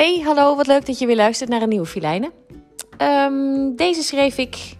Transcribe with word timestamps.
Hey, 0.00 0.20
hallo, 0.24 0.56
wat 0.56 0.66
leuk 0.66 0.86
dat 0.86 0.98
je 0.98 1.06
weer 1.06 1.16
luistert 1.16 1.50
naar 1.50 1.62
een 1.62 1.68
nieuwe 1.68 1.86
Filijnen. 1.86 2.30
Ehm, 2.96 3.76
deze 3.76 4.02
schreef 4.02 4.38
ik 4.38 4.76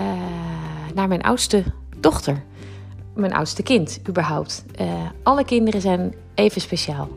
uh, 0.00 0.12
naar 0.94 1.08
mijn 1.08 1.22
oudste 1.22 1.64
dochter. 1.98 2.44
Mijn 3.14 3.32
oudste 3.32 3.62
kind, 3.62 4.00
überhaupt. 4.08 4.64
Uh, 4.80 5.10
alle 5.22 5.44
kinderen 5.44 5.80
zijn 5.80 6.14
even 6.34 6.60
speciaal. 6.60 7.08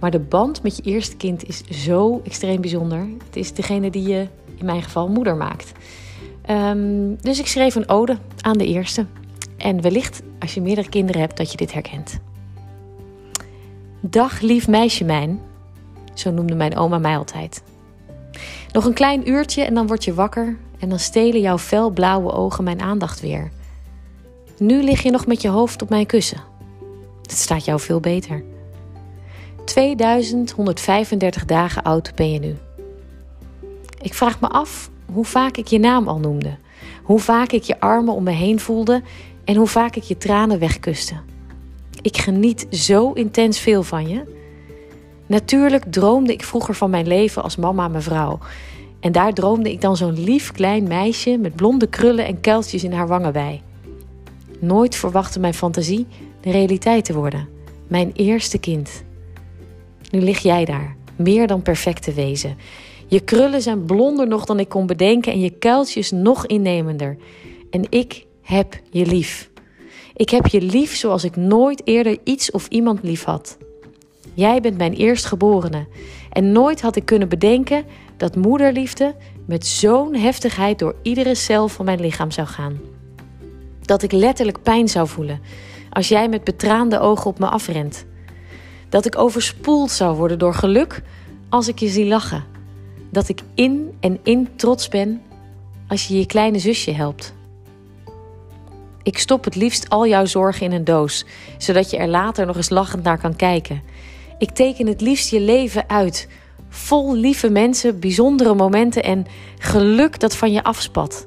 Maar 0.00 0.10
de 0.10 0.18
band 0.18 0.62
met 0.62 0.76
je 0.76 0.82
eerste 0.82 1.16
kind 1.16 1.48
is 1.48 1.64
zo 1.64 2.20
extreem 2.24 2.60
bijzonder. 2.60 3.08
Het 3.26 3.36
is 3.36 3.52
degene 3.52 3.90
die 3.90 4.08
je, 4.08 4.28
in 4.56 4.64
mijn 4.64 4.82
geval, 4.82 5.08
moeder 5.08 5.36
maakt. 5.36 5.72
Um, 6.50 7.16
dus 7.20 7.38
ik 7.38 7.46
schreef 7.46 7.74
een 7.74 7.88
ode 7.88 8.18
aan 8.40 8.58
de 8.58 8.66
eerste. 8.66 9.06
En 9.56 9.80
wellicht, 9.80 10.22
als 10.38 10.54
je 10.54 10.60
meerdere 10.60 10.88
kinderen 10.88 11.20
hebt, 11.20 11.36
dat 11.36 11.50
je 11.50 11.56
dit 11.56 11.72
herkent. 11.72 12.18
Dag, 14.00 14.40
lief 14.40 14.68
meisje 14.68 15.04
mijn 15.04 15.40
zo 16.18 16.30
noemde 16.30 16.54
mijn 16.54 16.76
oma 16.76 16.98
mij 16.98 17.16
altijd. 17.16 17.62
Nog 18.72 18.84
een 18.84 18.94
klein 18.94 19.30
uurtje 19.30 19.62
en 19.62 19.74
dan 19.74 19.86
word 19.86 20.04
je 20.04 20.14
wakker 20.14 20.56
en 20.78 20.88
dan 20.88 20.98
stelen 20.98 21.40
jouw 21.40 21.58
felblauwe 21.58 22.32
ogen 22.32 22.64
mijn 22.64 22.80
aandacht 22.80 23.20
weer. 23.20 23.50
Nu 24.58 24.82
lig 24.82 25.02
je 25.02 25.10
nog 25.10 25.26
met 25.26 25.42
je 25.42 25.48
hoofd 25.48 25.82
op 25.82 25.88
mijn 25.88 26.06
kussen. 26.06 26.40
Het 27.22 27.38
staat 27.38 27.64
jou 27.64 27.80
veel 27.80 28.00
beter. 28.00 28.44
2135 29.64 31.44
dagen 31.44 31.82
oud 31.82 32.14
ben 32.14 32.30
je 32.30 32.38
nu. 32.38 32.56
Ik 34.00 34.14
vraag 34.14 34.40
me 34.40 34.48
af 34.48 34.90
hoe 35.12 35.24
vaak 35.24 35.56
ik 35.56 35.66
je 35.66 35.78
naam 35.78 36.08
al 36.08 36.18
noemde, 36.18 36.56
hoe 37.02 37.20
vaak 37.20 37.52
ik 37.52 37.62
je 37.62 37.80
armen 37.80 38.14
om 38.14 38.22
me 38.22 38.30
heen 38.30 38.60
voelde 38.60 39.02
en 39.44 39.56
hoe 39.56 39.66
vaak 39.66 39.96
ik 39.96 40.02
je 40.02 40.16
tranen 40.16 40.58
wegkuste. 40.58 41.14
Ik 42.02 42.16
geniet 42.16 42.66
zo 42.70 43.12
intens 43.12 43.58
veel 43.58 43.82
van 43.82 44.08
je 44.08 44.35
Natuurlijk 45.26 45.84
droomde 45.90 46.32
ik 46.32 46.44
vroeger 46.44 46.74
van 46.74 46.90
mijn 46.90 47.06
leven 47.06 47.42
als 47.42 47.56
mama 47.56 47.88
mevrouw. 47.88 48.38
En 49.00 49.12
daar 49.12 49.32
droomde 49.32 49.70
ik 49.70 49.80
dan 49.80 49.96
zo'n 49.96 50.24
lief 50.24 50.52
klein 50.52 50.88
meisje 50.88 51.36
met 51.38 51.56
blonde 51.56 51.86
krullen 51.86 52.26
en 52.26 52.40
kuiltjes 52.40 52.84
in 52.84 52.92
haar 52.92 53.08
wangen 53.08 53.32
bij. 53.32 53.62
Nooit 54.58 54.96
verwachtte 54.96 55.40
mijn 55.40 55.54
fantasie 55.54 56.06
de 56.40 56.50
realiteit 56.50 57.04
te 57.04 57.14
worden. 57.14 57.48
Mijn 57.88 58.12
eerste 58.14 58.58
kind. 58.58 59.04
Nu 60.10 60.20
lig 60.20 60.38
jij 60.38 60.64
daar, 60.64 60.96
meer 61.16 61.46
dan 61.46 61.62
perfect 61.62 62.02
te 62.02 62.12
wezen. 62.12 62.56
Je 63.06 63.20
krullen 63.20 63.62
zijn 63.62 63.84
blonder 63.84 64.28
nog 64.28 64.44
dan 64.44 64.58
ik 64.58 64.68
kon 64.68 64.86
bedenken 64.86 65.32
en 65.32 65.40
je 65.40 65.50
kuiltjes 65.50 66.10
nog 66.10 66.46
innemender. 66.46 67.16
En 67.70 67.86
ik 67.90 68.26
heb 68.42 68.80
je 68.90 69.06
lief. 69.06 69.50
Ik 70.14 70.30
heb 70.30 70.46
je 70.46 70.60
lief 70.60 70.96
zoals 70.96 71.24
ik 71.24 71.36
nooit 71.36 71.82
eerder 71.84 72.18
iets 72.24 72.50
of 72.50 72.68
iemand 72.68 73.02
lief 73.02 73.24
had. 73.24 73.58
Jij 74.36 74.60
bent 74.60 74.76
mijn 74.76 74.92
eerstgeborene. 74.92 75.86
En 76.32 76.52
nooit 76.52 76.80
had 76.80 76.96
ik 76.96 77.04
kunnen 77.04 77.28
bedenken 77.28 77.84
dat 78.16 78.36
moederliefde 78.36 79.14
met 79.46 79.66
zo'n 79.66 80.14
heftigheid 80.14 80.78
door 80.78 80.94
iedere 81.02 81.34
cel 81.34 81.68
van 81.68 81.84
mijn 81.84 82.00
lichaam 82.00 82.30
zou 82.30 82.46
gaan. 82.46 82.80
Dat 83.82 84.02
ik 84.02 84.12
letterlijk 84.12 84.62
pijn 84.62 84.88
zou 84.88 85.08
voelen 85.08 85.40
als 85.90 86.08
jij 86.08 86.28
met 86.28 86.44
betraande 86.44 86.98
ogen 86.98 87.26
op 87.26 87.38
me 87.38 87.46
afrent. 87.46 88.06
Dat 88.88 89.06
ik 89.06 89.18
overspoeld 89.18 89.90
zou 89.90 90.16
worden 90.16 90.38
door 90.38 90.54
geluk 90.54 91.02
als 91.48 91.68
ik 91.68 91.78
je 91.78 91.88
zie 91.88 92.06
lachen. 92.06 92.44
Dat 93.10 93.28
ik 93.28 93.40
in 93.54 93.96
en 94.00 94.18
in 94.22 94.48
trots 94.56 94.88
ben 94.88 95.22
als 95.88 96.06
je 96.06 96.18
je 96.18 96.26
kleine 96.26 96.58
zusje 96.58 96.92
helpt. 96.92 97.34
Ik 99.02 99.18
stop 99.18 99.44
het 99.44 99.54
liefst 99.54 99.88
al 99.88 100.06
jouw 100.06 100.24
zorgen 100.24 100.66
in 100.66 100.72
een 100.72 100.84
doos, 100.84 101.24
zodat 101.58 101.90
je 101.90 101.96
er 101.96 102.08
later 102.08 102.46
nog 102.46 102.56
eens 102.56 102.70
lachend 102.70 103.02
naar 103.02 103.18
kan 103.18 103.36
kijken. 103.36 103.82
Ik 104.38 104.50
teken 104.50 104.86
het 104.86 105.00
liefst 105.00 105.30
je 105.30 105.40
leven 105.40 105.88
uit. 105.88 106.28
Vol 106.68 107.14
lieve 107.14 107.50
mensen, 107.50 108.00
bijzondere 108.00 108.54
momenten 108.54 109.02
en 109.02 109.26
geluk 109.58 110.20
dat 110.20 110.36
van 110.36 110.52
je 110.52 110.62
afspat. 110.62 111.26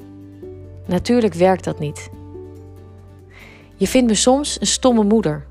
Natuurlijk 0.85 1.33
werkt 1.33 1.63
dat 1.63 1.79
niet. 1.79 2.09
Je 3.75 3.87
vindt 3.87 4.07
me 4.09 4.15
soms 4.15 4.57
een 4.59 4.67
stomme 4.67 5.03
moeder. 5.03 5.47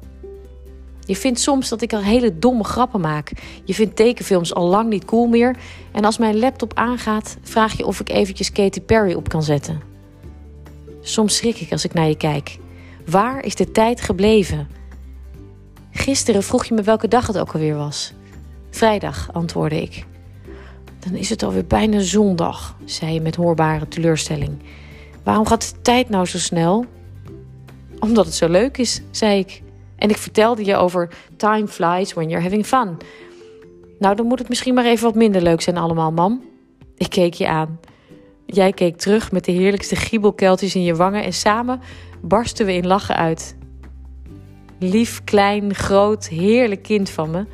Je 1.07 1.17
vindt 1.17 1.41
soms 1.41 1.69
dat 1.69 1.83
ik 1.83 1.93
al 1.93 2.03
hele 2.03 2.39
domme 2.39 2.65
grappen 2.65 3.01
maak. 3.01 3.33
Je 3.65 3.75
vindt 3.75 3.97
tekenfilms 3.97 4.55
al 4.55 4.67
lang 4.67 4.89
niet 4.89 5.05
cool 5.05 5.27
meer. 5.27 5.57
En 5.93 6.05
als 6.05 6.19
mijn 6.19 6.39
laptop 6.39 6.75
aangaat, 6.75 7.37
vraag 7.43 7.77
je 7.77 7.87
of 7.87 8.01
ik 8.01 8.09
eventjes 8.09 8.53
Katy 8.53 8.81
Perry 8.81 9.15
op 9.15 9.29
kan 9.29 9.43
zetten. 9.43 9.81
Soms 11.01 11.37
schrik 11.37 11.61
ik 11.61 11.73
als 11.73 11.85
ik 11.85 11.95
naar 11.95 12.09
je 12.09 12.17
kijk. 12.17 12.59
Waar 13.07 13.45
is 13.45 13.55
de 13.55 13.71
tijd 13.71 14.01
gebleven? 14.01 14.78
Gisteren 16.09 16.43
vroeg 16.43 16.65
je 16.65 16.75
me 16.75 16.83
welke 16.83 17.09
dag 17.09 17.27
het 17.27 17.39
ook 17.39 17.53
alweer 17.53 17.77
was. 17.77 18.13
Vrijdag, 18.71 19.29
antwoordde 19.33 19.83
ik. 19.83 20.05
Dan 20.99 21.15
is 21.15 21.31
het 21.31 21.43
alweer 21.43 21.67
bijna 21.67 22.01
zondag, 22.01 22.77
zei 22.85 23.13
je 23.13 23.21
met 23.21 23.37
hoorbare 23.37 23.89
teleurstelling. 23.89 24.59
Waarom 25.23 25.47
gaat 25.47 25.71
de 25.75 25.81
tijd 25.83 26.09
nou 26.09 26.27
zo 26.27 26.39
snel? 26.39 26.85
Omdat 27.99 28.25
het 28.25 28.35
zo 28.35 28.49
leuk 28.49 28.79
is, 28.79 29.01
zei 29.11 29.39
ik. 29.39 29.63
En 29.97 30.11
ik 30.11 30.17
vertelde 30.17 30.65
je 30.65 30.77
over 30.77 31.09
time 31.37 31.69
flies 31.69 32.13
when 32.13 32.29
you're 32.29 32.45
having 32.45 32.67
fun. 32.67 32.97
Nou, 33.99 34.17
dan 34.17 34.27
moet 34.27 34.39
het 34.39 34.49
misschien 34.49 34.75
maar 34.75 34.85
even 34.85 35.05
wat 35.05 35.15
minder 35.15 35.43
leuk 35.43 35.61
zijn 35.61 35.77
allemaal, 35.77 36.13
mam. 36.13 36.43
Ik 36.97 37.11
keek 37.11 37.35
je 37.35 37.49
aan. 37.49 37.81
Jij 38.47 38.73
keek 38.73 38.97
terug 38.97 39.33
met 39.33 39.45
de 39.45 39.53
heerlijkste 39.53 39.97
giebelkeltjes 39.97 40.75
in 40.75 40.83
je 40.83 40.95
wangen 40.95 41.25
en 41.25 41.33
samen 41.33 41.81
barsten 42.23 42.67
we 42.67 42.75
in 42.75 42.87
lachen 42.87 43.17
uit 43.17 43.58
lief, 44.79 45.25
klein, 45.25 45.75
groot, 45.75 46.29
heerlijk 46.29 46.83
kind 46.83 47.11
van 47.11 47.31
me. 47.31 47.47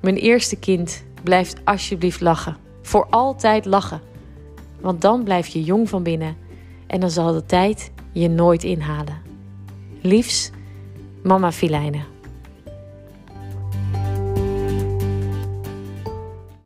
Mijn 0.00 0.16
eerste 0.16 0.56
kind 0.56 1.04
blijft 1.22 1.60
alsjeblieft 1.64 2.20
lachen. 2.20 2.56
Voor 2.82 3.06
altijd 3.10 3.64
lachen. 3.64 4.00
Want 4.80 5.00
dan 5.00 5.24
blijf 5.24 5.46
je 5.46 5.62
jong 5.62 5.88
van 5.88 6.02
binnen 6.02 6.36
en 6.86 7.00
dan 7.00 7.10
zal 7.10 7.32
de 7.32 7.46
tijd 7.46 7.90
je 8.12 8.28
nooit 8.28 8.64
inhalen. 8.64 9.22
Liefs, 10.00 10.50
mama 11.22 11.52
Filijnen. 11.52 12.15